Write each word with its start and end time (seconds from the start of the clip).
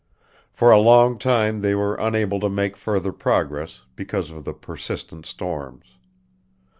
For 0.51 0.71
a 0.71 0.79
long 0.79 1.19
time 1.19 1.61
they 1.61 1.75
were 1.75 1.93
unable 1.93 2.39
to 2.39 2.49
make 2.49 2.75
further 2.75 3.11
progress, 3.11 3.83
because 3.95 4.31
of 4.31 4.45
the 4.45 4.53
persistent 4.55 5.27
storms. 5.27 5.97